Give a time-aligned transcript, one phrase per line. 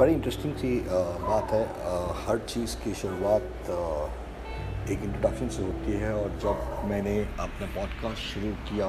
[0.00, 0.68] बड़ी इंटरेस्टिंग सी
[1.22, 1.62] बात है
[2.26, 3.42] हर चीज़ की शुरुआत
[4.90, 8.86] एक इंट्रोडक्शन से होती है और जब मैंने अपना पॉडकास्ट शुरू किया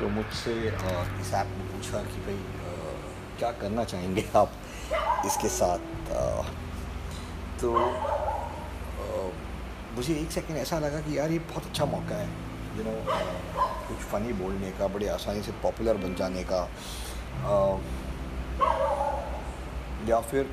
[0.00, 0.52] तो मुझसे
[1.20, 2.36] इस ऐप ने पूछा कि भाई
[3.38, 4.52] क्या करना चाहेंगे आप
[5.26, 5.78] इसके साथ?
[7.60, 7.72] तो
[9.96, 12.28] मुझे एक सेकंड ऐसा लगा कि यार ये बहुत अच्छा मौका है
[12.76, 12.96] यू नो
[13.88, 16.62] कुछ फ़नी बोलने का, बड़े आसानी से पॉपुलर बन जाने का।
[20.08, 20.44] या फिर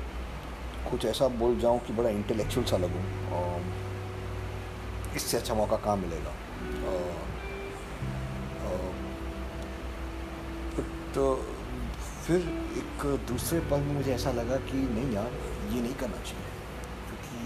[0.90, 3.02] कुछ ऐसा बोल जाऊँ कि बड़ा इंटेलेक्चुअल सा लगूँ
[5.16, 6.32] इससे अच्छा मौका कहाँ मिलेगा?
[11.14, 11.24] तो
[12.26, 12.40] फिर
[12.78, 15.30] एक दूसरे पल में मुझे ऐसा लगा कि नहीं यार,
[15.72, 16.48] ये नहीं करना चाहिए।
[17.06, 17.36] क्योंकि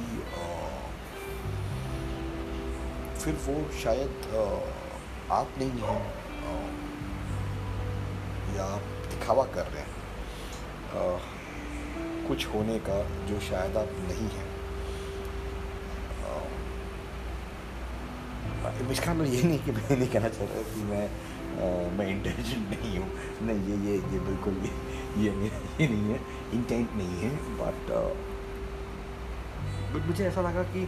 [3.20, 4.12] फिर वो शायद
[5.32, 6.02] आप नहीं हैं
[8.56, 8.66] या
[9.10, 9.92] दिखावा कर रहे हैं।
[12.28, 14.50] कुछ होने का जो शायद आप नहीं हैं।
[18.92, 21.04] इसका मतलब ये नहीं कि मैं नहीं कहना चाह रहा कि मैं
[21.52, 21.66] आ,
[21.98, 23.08] मैं इंटेलिजेंट नहीं हूँ।
[23.46, 24.70] नहीं ये ये ये बिल्कुल ये
[25.22, 25.30] ये
[25.80, 26.18] ये नहीं है।
[26.54, 27.90] इंटेंट नहीं है बट
[29.94, 30.86] बट मुझे ऐसा लगा कि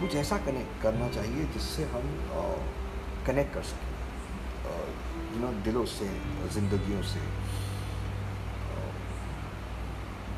[0.00, 2.04] कुछ ऐसा कनेक्ट करना चाहिए जिससे हम
[3.26, 3.90] कनेक्ट कर सकें।
[5.34, 6.08] यू नो दिलों से
[6.54, 7.20] ज़िंदगियों से।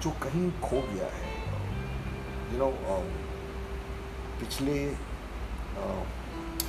[0.02, 1.26] जो कहीं खो गया है।
[2.52, 2.70] यू नो
[4.40, 4.76] पिछले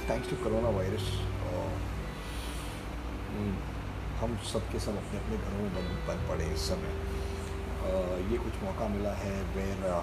[0.10, 1.08] थैंक्स टू करोना वायरस
[4.22, 6.94] हम सब के सब अपने अपने घरों में बंद बंद पड़े इस समय।
[7.80, 10.02] Uh, ये कुछ मौका मिला है where I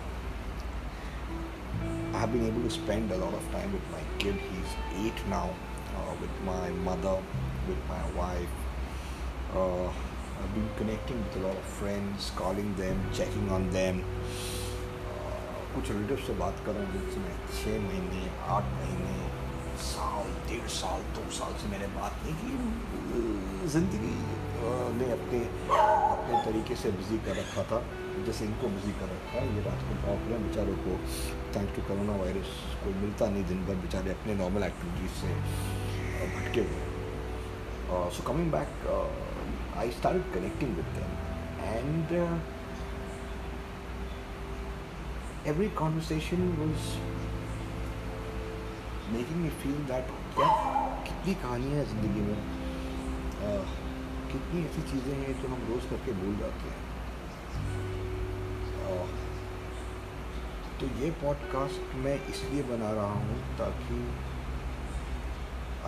[2.20, 4.72] have been able to spend a lot of time with my kid he is
[5.06, 5.48] at now
[6.20, 7.18] with my mother
[7.66, 8.50] with my wife
[10.38, 14.00] I've been connecting with a lot of friends, calling them, checking on them.
[15.74, 18.20] कुछ relative से बात कर जिनसे मैं छः महीने
[18.56, 19.14] आठ महीने
[19.86, 24.14] साल डेढ़ साल दो साल से मैंने बात नहीं की। ज़िंदगी
[24.98, 25.40] ने अपने
[25.76, 27.82] अपने तरीके से बिज़ी कर रखा था
[28.26, 30.96] जैसे इनको बिज़ी कर रखा है। ये रात को करें बेचारों को
[31.56, 35.30] थैंक्स टू कोरोना वायरस को मिलता नहीं दिन भर बेचारे अपने नॉर्मल एक्टिविटीज़ से
[36.36, 38.70] भटके हुए so coming back
[39.80, 41.10] I start connecting with them
[41.64, 42.14] and
[45.50, 46.86] every conversation was
[49.10, 50.08] making me feel that
[50.38, 50.54] यार
[51.08, 52.40] कितनी कहानियाँ हैं ज़िंदगी में?
[54.32, 56.84] कितनी ऐसी चीज़ें हैं जो हम रोज़ करके भूल जाते हैं?
[60.80, 64.00] तो ये पॉडकास्ट मैं इसलिए बना रहा हूँ ताकि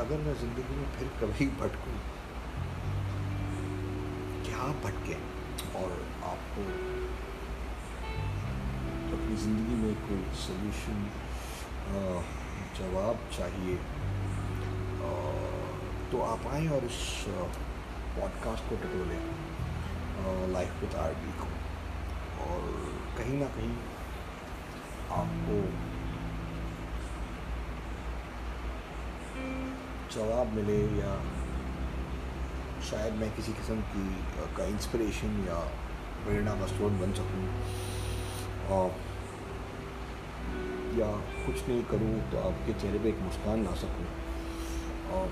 [0.04, 1.96] अगर मैं ज़िंदगी में फिर कभी भटकूँ
[4.68, 5.14] आप भटके
[5.78, 5.92] और
[6.30, 6.62] आपको
[9.16, 10.98] अपनी ज़िंदगी में कोई सोल्यूशन
[12.78, 13.76] जवाब चाहिए
[16.10, 17.00] तो आप आए और इस
[18.18, 21.48] पॉडकास्ट को टटोलें लाइफ विद आर डी को।
[22.44, 22.60] और
[23.18, 23.74] कहीं ना कहीं
[25.18, 25.58] आपको
[30.14, 31.12] जवाब मिले या
[32.90, 34.04] शायद मैं किसी किस्म की
[34.56, 35.56] का इंस्पिरेशन या
[36.24, 37.42] प्रेरणा का स्रोत बन सकूँ।
[40.98, 41.08] या
[41.46, 44.06] कुछ नहीं करूँ तो आपके चेहरे पे एक मुस्कान ला सकूँ।
[45.16, 45.26] और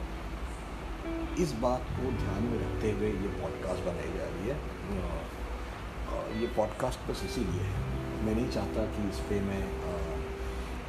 [1.38, 4.56] इस बात को ध्यान में रखते हुए ये पॉडकास्ट बनाई जा रही है।
[6.40, 7.80] ये पॉडकास्ट बस इसीलिए है।
[8.24, 9.62] मैं नहीं चाहता कि इस पर मैं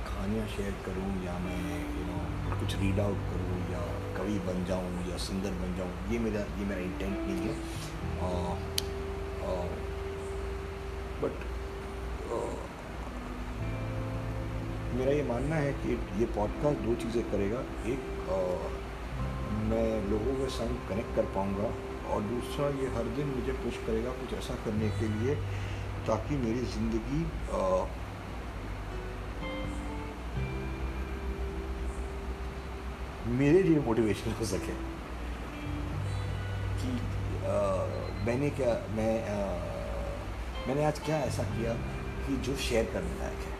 [0.08, 1.60] कहानियाँ शेयर करूँ या मैं
[1.98, 2.20] यू नो
[2.60, 3.60] कुछ रीड आउट करूँ
[4.28, 7.54] कवि बन जाऊँ या सिंगर बन जाऊँ ये मेरा ये मेरा इंटेंट नहीं है।
[11.22, 11.36] बट
[14.98, 17.60] मेरा ये मानना है कि ये पॉडकास्ट दो चीज़ें करेगा।
[17.92, 18.40] एक आ,
[19.69, 21.69] मैं लोगों के संग कनेक्ट कर पाऊँगा
[22.12, 25.36] और दूसरा ये हर दिन मुझे पुश करेगा कुछ ऐसा करने के लिए
[26.07, 27.22] ताकि मेरी ज़िंदगी
[33.27, 34.74] मेरे लिए मोटिवेशन हो सके।
[36.79, 36.91] कि
[37.47, 37.57] आ,
[38.25, 39.38] मैंने क्या मैं आ,
[40.68, 41.74] मैंने आज क्या ऐसा किया
[42.25, 43.56] कि जो शेयर करने लायक है।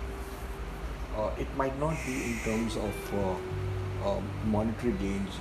[1.18, 3.14] और it might not be in terms of
[4.48, 5.40] monetary gains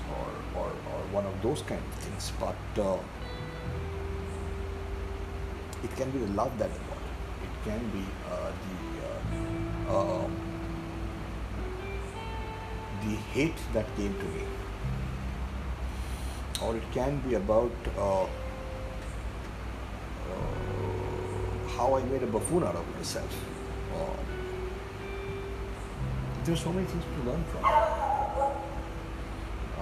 [0.59, 0.71] और
[1.13, 2.79] one of those kind things but
[5.85, 6.73] it can be the love that
[7.45, 8.05] it can be
[8.63, 8.77] the
[13.07, 14.45] the hate that came to me,
[16.63, 18.29] or it can be about uh, uh,
[21.77, 23.37] how I made a buffoon out of myself.
[23.95, 24.17] Uh,
[26.45, 27.63] there are so many things to learn from.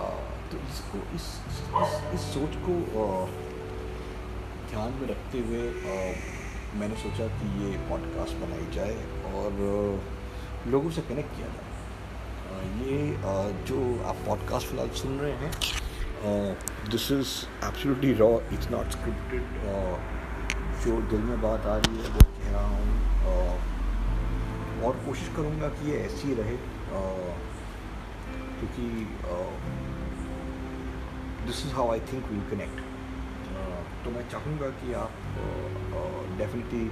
[0.03, 0.20] Uh,
[0.50, 3.27] तो इसको इस इस, इस, इस सोच को uh,
[4.70, 5.62] ध्यान में रखते हुए
[5.93, 6.11] uh,
[6.81, 8.97] मैंने सोचा कि ये पॉडकास्ट बनाई जाए
[9.38, 11.74] और uh, लोगों से कनेक्ट किया जाए uh,
[12.55, 15.53] ये uh, जो आप पॉडकास्ट फ़िलहाल सुन रहे हैं
[16.91, 17.29] this is
[17.65, 19.43] absolutely raw it's not scripted
[20.85, 23.05] जो दिल में बात आ रही है वो कह रहा हूँ
[24.83, 26.56] और कोशिश करूँगा कि ये ऐसी रहे
[28.59, 29.09] क्योंकि
[31.47, 32.81] this is how I think we connect
[34.05, 35.11] तो मैं चाहूँगा कि आप
[36.39, 36.91] डेफिनेटली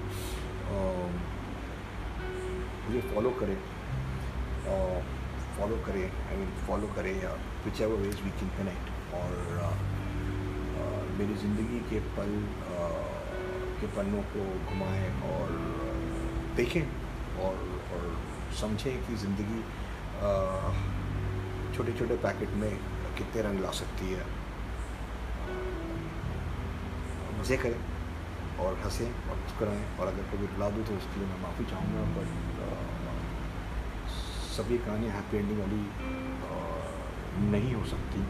[2.84, 3.58] मुझे फॉलो करें।
[5.58, 7.30] फॉलो करें आई मीन फॉलो करें या
[7.80, 8.86] whichever ways we can connect
[9.20, 9.30] और
[11.18, 12.32] मेरी ज़िंदगी के पल
[13.80, 15.48] के पन्नों को घुमाएँ और
[16.56, 16.82] देखें
[17.44, 17.54] और
[17.94, 18.04] और
[18.60, 19.60] समझें कि ज़िंदगी
[21.76, 22.70] छोटे छोटे पैकेट में
[23.18, 24.24] कितने रंग ला सकती है।
[27.40, 27.80] मज़े करें
[28.64, 32.02] और हंसें और मुस्कराएँ और अगर कभी रुला दूँ तो उसके लिए मैं माफ़ी चाहूँगा
[32.16, 32.28] बट
[34.52, 35.82] सभी कहानियाँ हैप्पी एंडिंग वाली
[37.52, 38.22] नहीं हो सकती।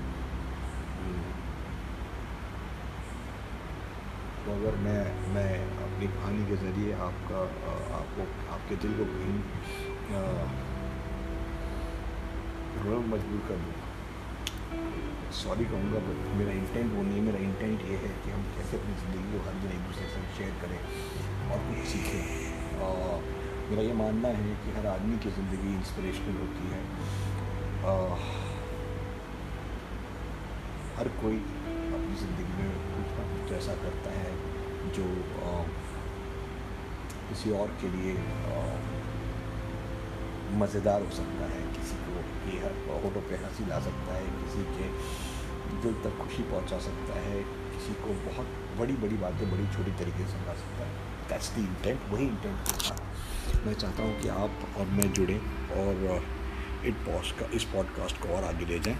[4.44, 5.00] तो अगर मैं
[5.34, 5.50] मैं
[5.86, 7.40] अपनी कहानी के ज़रिए आपका
[7.98, 9.36] आपको, आपके दिल को कहीं
[12.84, 13.76] रोना मजबूर कर दूँ।
[15.42, 18.76] सॉरी कहूँगा बट मेरा इंटेंट वो नहीं है। मेरा इंटेंट ये है कि हम कैसे
[18.78, 20.80] अपनी ज़िंदगी को हर दिन एक दूसरे से शेयर करें
[21.52, 22.22] और कुछ सीखें।
[23.72, 26.80] मेरा ये मानना है कि हर आदमी की ज़िंदगी इंस्पिरेशनल होती है।
[27.88, 27.92] आ,
[30.96, 31.36] हर कोई
[31.98, 34.32] अपनी ज़िंदगी में कुछ ना कुछ ऐसा करता है
[34.98, 35.06] जो
[35.44, 35.54] आ,
[37.30, 38.12] किसी और के लिए
[40.60, 42.74] मज़ेदार हो सकता है। किसी को ये
[43.04, 44.90] होटों पे हँसी ला सकता है किसी के
[45.84, 47.40] दिल तक खुशी पहुँचा सकता है
[47.70, 50.92] किसी को बहुत बड़ी बड़ी बातें बड़ी छोटी तरीके से समझा सकता है।
[51.30, 53.10] दैट्स द इंटेंट वही इंटेंट के साथ
[53.66, 55.38] मैं चाहता हूँ कि आप और मैं जुड़ें
[55.80, 56.24] और
[56.86, 58.96] इट पॉस का इस पॉडकास्ट को और आगे ले जाएँ।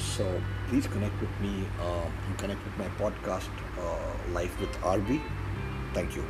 [0.00, 0.24] So
[0.68, 1.52] please connect with me
[2.42, 5.18] connect with my podcast life with R B
[5.96, 6.22] thank you